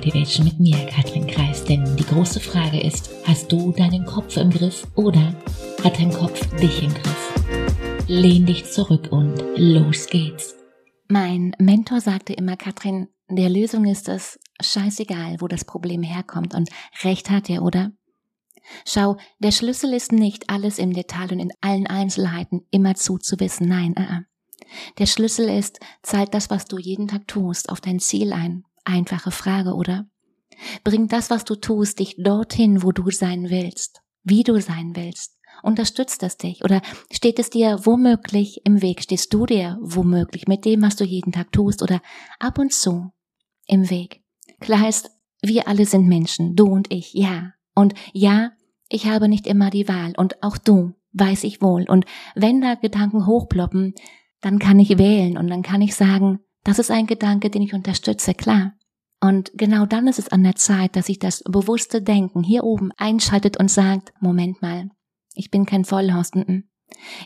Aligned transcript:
Motivation 0.00 0.46
mit 0.46 0.58
mir, 0.58 0.86
Katrin 0.86 1.26
Kreis. 1.26 1.62
Denn 1.62 1.94
die 1.94 2.06
große 2.06 2.40
Frage 2.40 2.80
ist, 2.80 3.10
hast 3.24 3.52
du 3.52 3.70
deinen 3.72 4.06
Kopf 4.06 4.38
im 4.38 4.48
Griff 4.48 4.86
oder 4.94 5.34
hat 5.84 5.98
dein 5.98 6.10
Kopf 6.10 6.40
dich 6.56 6.82
im 6.82 6.94
Griff? 6.94 8.06
Lehn 8.08 8.46
dich 8.46 8.64
zurück 8.64 9.08
und 9.10 9.42
los 9.56 10.06
geht's. 10.06 10.56
Mein 11.08 11.54
Mentor 11.58 12.00
sagte 12.00 12.32
immer, 12.32 12.56
Katrin, 12.56 13.08
der 13.28 13.50
Lösung 13.50 13.84
ist 13.84 14.08
es 14.08 14.38
scheißegal, 14.62 15.42
wo 15.42 15.48
das 15.48 15.66
Problem 15.66 16.02
herkommt 16.02 16.54
und 16.54 16.70
recht 17.04 17.28
hat 17.28 17.50
er, 17.50 17.62
oder? 17.62 17.92
Schau, 18.86 19.18
der 19.38 19.52
Schlüssel 19.52 19.92
ist 19.92 20.12
nicht 20.12 20.48
alles 20.48 20.78
im 20.78 20.94
Detail 20.94 21.30
und 21.30 21.40
in 21.40 21.52
allen 21.60 21.86
Einzelheiten 21.86 22.62
immer 22.70 22.94
zuzuwissen. 22.94 23.68
Nein, 23.68 23.94
uh. 23.98 24.22
Der 24.98 25.06
Schlüssel 25.06 25.50
ist, 25.50 25.78
zahlt 26.02 26.32
das, 26.32 26.48
was 26.48 26.64
du 26.64 26.78
jeden 26.78 27.06
Tag 27.06 27.28
tust, 27.28 27.68
auf 27.68 27.82
dein 27.82 28.00
Ziel 28.00 28.32
ein. 28.32 28.64
Einfache 28.84 29.30
Frage, 29.30 29.74
oder? 29.74 30.06
Bringt 30.84 31.12
das, 31.12 31.30
was 31.30 31.44
du 31.44 31.54
tust, 31.54 31.98
dich 31.98 32.16
dorthin, 32.18 32.82
wo 32.82 32.92
du 32.92 33.10
sein 33.10 33.50
willst, 33.50 34.02
wie 34.22 34.42
du 34.42 34.60
sein 34.60 34.92
willst? 34.94 35.36
Unterstützt 35.62 36.22
es 36.22 36.36
dich? 36.36 36.64
Oder 36.64 36.80
steht 37.10 37.38
es 37.38 37.50
dir 37.50 37.80
womöglich 37.84 38.62
im 38.64 38.82
Weg? 38.82 39.02
Stehst 39.02 39.32
du 39.34 39.46
dir 39.46 39.78
womöglich 39.82 40.48
mit 40.48 40.64
dem, 40.64 40.82
was 40.82 40.96
du 40.96 41.04
jeden 41.04 41.32
Tag 41.32 41.52
tust 41.52 41.82
oder 41.82 42.00
ab 42.38 42.58
und 42.58 42.72
zu 42.72 43.12
im 43.66 43.90
Weg? 43.90 44.22
Klar 44.60 44.88
ist, 44.88 45.10
wir 45.42 45.68
alle 45.68 45.86
sind 45.86 46.06
Menschen, 46.06 46.56
du 46.56 46.66
und 46.66 46.92
ich, 46.92 47.12
ja. 47.14 47.52
Und 47.74 47.94
ja, 48.12 48.52
ich 48.88 49.06
habe 49.06 49.28
nicht 49.28 49.46
immer 49.46 49.70
die 49.70 49.88
Wahl 49.88 50.12
und 50.16 50.42
auch 50.42 50.58
du, 50.58 50.94
weiß 51.12 51.44
ich 51.44 51.62
wohl. 51.62 51.84
Und 51.88 52.04
wenn 52.34 52.60
da 52.60 52.74
Gedanken 52.74 53.26
hochploppen, 53.26 53.94
dann 54.40 54.58
kann 54.58 54.78
ich 54.78 54.98
wählen 54.98 55.36
und 55.36 55.48
dann 55.48 55.62
kann 55.62 55.82
ich 55.82 55.94
sagen, 55.94 56.40
das 56.64 56.78
ist 56.78 56.90
ein 56.90 57.06
Gedanke, 57.06 57.50
den 57.50 57.62
ich 57.62 57.74
unterstütze, 57.74 58.34
klar. 58.34 58.74
Und 59.20 59.52
genau 59.54 59.84
dann 59.86 60.06
ist 60.06 60.18
es 60.18 60.28
an 60.28 60.42
der 60.42 60.56
Zeit, 60.56 60.96
dass 60.96 61.06
sich 61.06 61.18
das 61.18 61.42
bewusste 61.44 62.00
Denken 62.00 62.42
hier 62.42 62.64
oben 62.64 62.90
einschaltet 62.96 63.58
und 63.58 63.70
sagt, 63.70 64.12
Moment 64.20 64.62
mal, 64.62 64.88
ich 65.34 65.50
bin 65.50 65.66
kein 65.66 65.84
Vollhorst. 65.84 66.34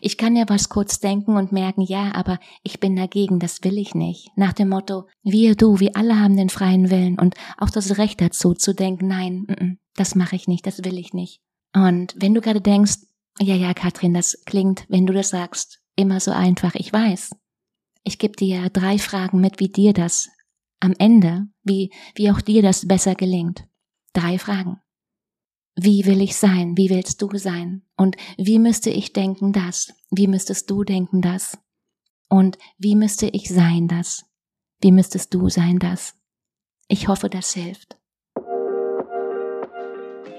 Ich 0.00 0.18
kann 0.18 0.36
ja 0.36 0.44
was 0.48 0.68
kurz 0.68 0.98
denken 1.00 1.36
und 1.36 1.52
merken, 1.52 1.82
ja, 1.82 2.14
aber 2.14 2.38
ich 2.62 2.80
bin 2.80 2.96
dagegen, 2.96 3.38
das 3.38 3.62
will 3.62 3.78
ich 3.78 3.94
nicht. 3.94 4.28
Nach 4.36 4.52
dem 4.52 4.68
Motto, 4.68 5.06
wir, 5.22 5.54
du, 5.54 5.80
wir 5.80 5.96
alle 5.96 6.18
haben 6.18 6.36
den 6.36 6.50
freien 6.50 6.90
Willen 6.90 7.18
und 7.18 7.34
auch 7.58 7.70
das 7.70 7.96
Recht 7.96 8.20
dazu 8.20 8.54
zu 8.54 8.74
denken, 8.74 9.06
nein, 9.08 9.78
das 9.94 10.14
mache 10.14 10.36
ich 10.36 10.48
nicht, 10.48 10.66
das 10.66 10.84
will 10.84 10.98
ich 10.98 11.14
nicht. 11.14 11.40
Und 11.72 12.14
wenn 12.18 12.34
du 12.34 12.40
gerade 12.40 12.60
denkst, 12.60 12.96
ja, 13.40 13.54
ja, 13.54 13.72
Katrin, 13.74 14.14
das 14.14 14.42
klingt, 14.44 14.84
wenn 14.88 15.06
du 15.06 15.12
das 15.12 15.30
sagst, 15.30 15.80
immer 15.96 16.20
so 16.20 16.30
einfach, 16.30 16.74
ich 16.74 16.92
weiß. 16.92 17.30
Ich 18.04 18.18
gebe 18.18 18.36
dir 18.36 18.68
drei 18.68 18.98
Fragen 18.98 19.40
mit, 19.40 19.60
wie 19.60 19.68
dir 19.68 19.94
das 19.94 20.28
am 20.78 20.94
Ende, 20.98 21.48
wie, 21.62 21.90
wie 22.14 22.30
auch 22.30 22.42
dir 22.42 22.60
das 22.60 22.86
besser 22.86 23.14
gelingt. 23.14 23.66
Drei 24.12 24.38
Fragen. 24.38 24.80
Wie 25.74 26.04
will 26.04 26.20
ich 26.20 26.36
sein? 26.36 26.76
Wie 26.76 26.90
willst 26.90 27.22
du 27.22 27.36
sein? 27.36 27.82
Und 27.96 28.16
wie 28.36 28.58
müsste 28.58 28.90
ich 28.90 29.12
denken 29.14 29.52
das? 29.52 29.92
Wie 30.10 30.28
müsstest 30.28 30.70
du 30.70 30.84
denken 30.84 31.22
das? 31.22 31.58
Und 32.28 32.58
wie 32.78 32.94
müsste 32.94 33.26
ich 33.26 33.48
sein 33.48 33.88
das? 33.88 34.24
Wie 34.80 34.92
müsstest 34.92 35.32
du 35.32 35.48
sein 35.48 35.78
das? 35.78 36.14
Ich 36.88 37.08
hoffe, 37.08 37.30
das 37.30 37.54
hilft. 37.54 37.98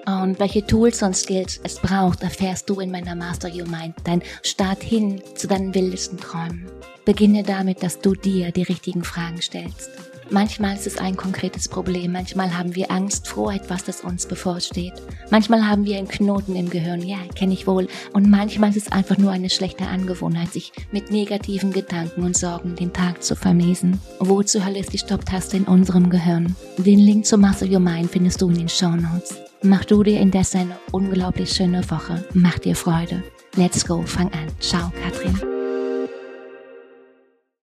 Und 0.06 0.40
welche 0.40 0.66
Tools 0.66 1.02
und 1.02 1.18
Skills 1.18 1.60
es 1.64 1.80
braucht, 1.80 2.22
erfährst 2.22 2.70
du 2.70 2.80
in 2.80 2.92
meiner 2.92 3.16
Master 3.16 3.50
Your 3.52 3.68
Mind, 3.68 3.96
dein 4.04 4.22
Start 4.44 4.84
hin 4.84 5.22
zu 5.34 5.48
deinen 5.48 5.74
wildesten 5.74 6.20
Träumen. 6.20 6.70
Beginne 7.06 7.44
damit, 7.44 7.84
dass 7.84 8.00
du 8.00 8.16
dir 8.16 8.52
die 8.52 8.64
richtigen 8.64 9.04
Fragen 9.04 9.42
stellst. 9.42 9.92
Manchmal 10.32 10.76
ist 10.76 10.88
es 10.88 10.98
ein 10.98 11.16
konkretes 11.16 11.68
Problem, 11.68 12.14
manchmal 12.14 12.58
haben 12.58 12.74
wir 12.74 12.90
Angst 12.90 13.28
vor 13.28 13.54
etwas, 13.54 13.84
das 13.84 14.02
uns 14.02 14.26
bevorsteht. 14.26 14.94
Manchmal 15.30 15.68
haben 15.68 15.86
wir 15.86 15.98
einen 15.98 16.08
Knoten 16.08 16.56
im 16.56 16.70
Gehirn, 16.70 17.04
ja, 17.04 17.20
kenne 17.36 17.54
ich 17.54 17.68
wohl. 17.68 17.88
Und 18.12 18.30
manchmal 18.30 18.72
ist 18.72 18.78
es 18.78 18.92
einfach 18.92 19.20
nur 19.20 19.32
eine 19.32 19.52
schlechte 19.52 19.86
Angewohnheit, 19.86 20.52
sich 20.52 20.72
mit 20.92 21.12
negativen 21.12 21.72
Gedanken 21.72 22.24
und 22.24 22.36
Sorgen 22.36 22.76
den 22.76 22.92
Tag 22.92 23.24
zu 23.24 23.36
vermiesen. 23.36 24.00
Wo 24.20 24.42
zur 24.42 24.66
Hölle 24.66 24.80
ist 24.80 24.94
die 24.94 24.98
Stopptaste 24.98 25.58
in 25.58 25.66
unserem 25.66 26.10
Gehirn? 26.10 26.56
Den 26.78 27.00
Link 27.00 27.28
zu 27.28 27.38
Master 27.38 27.68
Your 27.68 27.80
Mind 27.80 28.10
findest 28.10 28.42
du 28.42 28.50
in 28.50 28.58
den 28.58 28.70
Show 28.70 28.96
Notes. 28.96 29.36
Mach 29.62 29.86
du 29.86 30.02
dir 30.02 30.20
indes 30.20 30.56
eine 30.56 30.76
unglaublich 30.92 31.52
schöne 31.52 31.88
Woche. 31.92 32.26
Mach 32.34 32.58
dir 32.58 32.76
Freude. 32.76 33.24
Let's 33.56 33.86
go, 33.86 34.02
fang 34.02 34.32
an. 34.34 34.48
Ciao, 34.60 34.92
Katrin. 35.04 35.40